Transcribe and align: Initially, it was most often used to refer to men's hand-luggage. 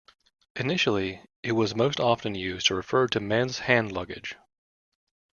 Initially, 0.55 1.21
it 1.43 1.51
was 1.51 1.75
most 1.75 1.99
often 1.99 2.33
used 2.33 2.65
to 2.65 2.73
refer 2.75 3.05
to 3.09 3.19
men's 3.19 3.59
hand-luggage. 3.59 4.35